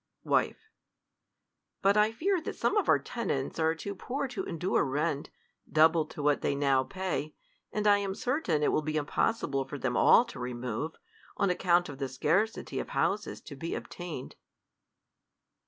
[0.23, 0.71] Wife,
[1.83, 5.29] Bat I fear that some of our tenants are too poor to endure a rent,
[5.71, 7.35] double to what they now pay;
[7.71, 10.95] and I am certain it will be impossible for them all to remove,
[11.37, 14.33] on account of the scarcity of houses to be ob tained.